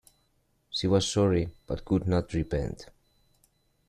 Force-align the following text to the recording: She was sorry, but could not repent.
She 0.71 0.87
was 0.87 1.07
sorry, 1.07 1.53
but 1.67 1.85
could 1.85 2.07
not 2.07 2.33
repent. 2.33 2.87